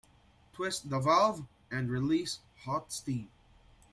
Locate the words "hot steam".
2.65-3.29